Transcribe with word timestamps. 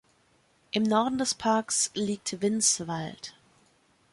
Im 0.71 0.81
Norden 0.81 1.19
des 1.19 1.35
Parks 1.35 1.91
liegt 1.93 2.41
Winns 2.41 2.87
Wald. 2.87 3.35